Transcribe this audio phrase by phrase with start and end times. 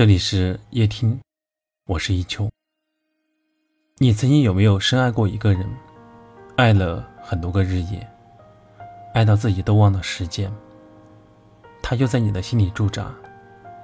[0.00, 1.20] 这里是夜听，
[1.84, 2.48] 我是一秋。
[3.98, 5.68] 你曾经有没有深爱过一个人，
[6.56, 8.08] 爱了很多个日夜，
[9.12, 10.50] 爱到自己都忘了时间？
[11.82, 13.12] 他就在你的心里驻扎，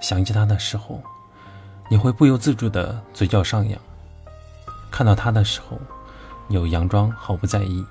[0.01, 1.03] 想起他的时候，
[1.91, 3.79] 你会不由自主的嘴角上扬；
[4.91, 5.79] 看到他的时候，
[6.49, 7.85] 有佯装毫不在意。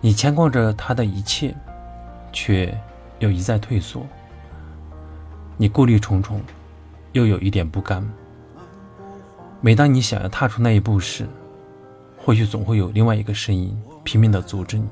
[0.00, 1.54] 你牵挂着他的一切，
[2.32, 2.76] 却
[3.20, 4.04] 又一再退缩。
[5.56, 6.40] 你顾虑重重，
[7.12, 8.06] 又有一点不甘。
[9.60, 11.26] 每当你想要踏出那一步时，
[12.18, 14.88] 或许总会有另外一个声音拼命的阻止你，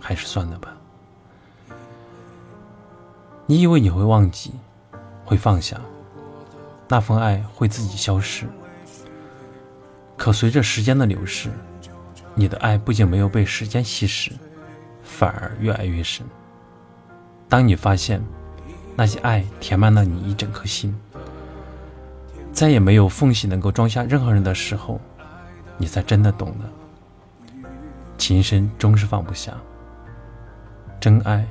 [0.00, 0.74] 还是算了吧。
[3.44, 4.54] 你以为你会忘记，
[5.24, 5.78] 会放下，
[6.88, 8.46] 那份爱会自己消失。
[10.16, 11.50] 可随着时间的流逝，
[12.34, 14.32] 你的爱不仅没有被时间稀释，
[15.04, 16.26] 反而越爱越深。
[17.48, 18.20] 当你发现，
[18.96, 20.98] 那些爱填满了你一整颗心，
[22.50, 24.98] 再也没有缝隙能够装下任何人的时候，
[25.76, 26.70] 你才真的懂了。
[28.16, 29.52] 情深终是放不下，
[30.98, 31.46] 真爱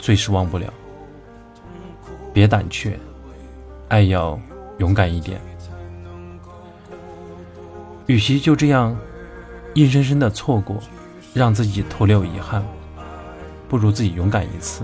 [0.00, 0.66] 最是忘不了。
[2.32, 2.98] 别胆怯，
[3.88, 4.38] 爱要
[4.78, 5.40] 勇敢一点。
[8.06, 8.96] 与其就这样
[9.74, 10.76] 硬生生的错过，
[11.32, 12.64] 让自己徒留遗憾，
[13.68, 14.82] 不如自己勇敢一次。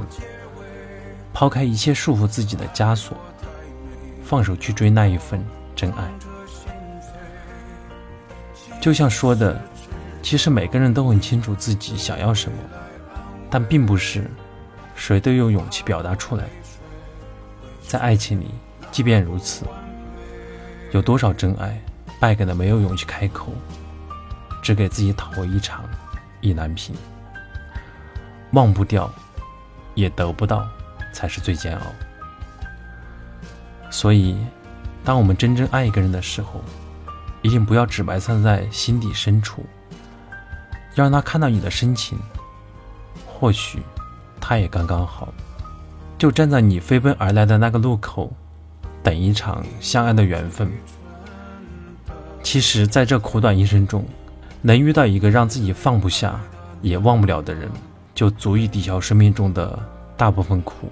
[1.38, 3.14] 抛开一切束缚自己的枷锁，
[4.24, 6.10] 放手去追那一份真爱。
[8.80, 9.60] 就像说的，
[10.22, 12.56] 其实每个人都很清楚自己想要什么，
[13.50, 14.30] 但并不是
[14.94, 16.44] 谁都有勇气表达出来。
[17.86, 18.46] 在爱情里，
[18.90, 19.66] 即便如此，
[20.92, 21.78] 有多少真爱
[22.18, 23.52] 败给了没有勇气开口，
[24.62, 25.84] 只给自己讨回一场
[26.40, 26.94] 意难平，
[28.52, 29.12] 忘不掉，
[29.94, 30.66] 也得不到。
[31.16, 31.86] 才是最煎熬。
[33.90, 34.36] 所以，
[35.02, 36.62] 当我们真正爱一个人的时候，
[37.40, 39.64] 一定不要只埋藏在心底深处，
[40.96, 42.18] 要让他看到你的深情。
[43.26, 43.80] 或许，
[44.38, 45.32] 他也刚刚好，
[46.18, 48.30] 就站在你飞奔而来的那个路口，
[49.02, 50.70] 等一场相爱的缘分。
[52.42, 54.04] 其实，在这苦短一生中，
[54.60, 56.38] 能遇到一个让自己放不下
[56.82, 57.70] 也忘不了的人，
[58.14, 59.95] 就足以抵消生命中的。
[60.16, 60.88] 大部分苦。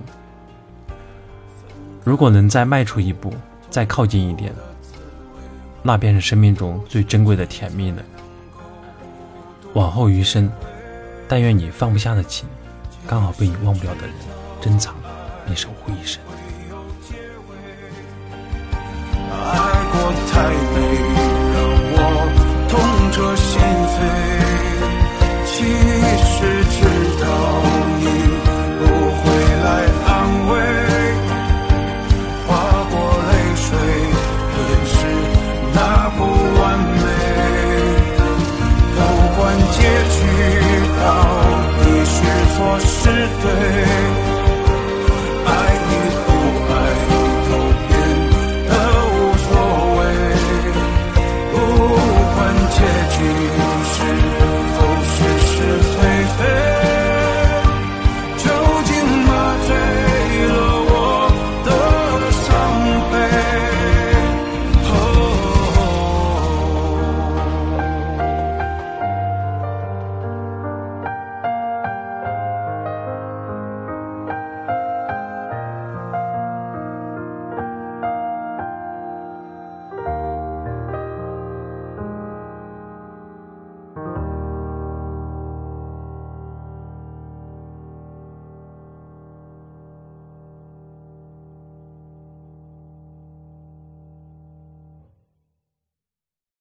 [2.05, 3.33] 如果能再迈出一步，
[3.71, 4.53] 再靠近一点，
[5.83, 8.03] 那便是生命中最珍贵的甜蜜了。
[9.73, 10.51] 往后余生，
[11.27, 12.49] 但愿你放不下的情，
[13.07, 14.15] 刚好被你忘不了的人
[14.61, 14.95] 珍藏
[15.47, 16.21] 并守护一生。
[19.31, 20.74] 爱过太。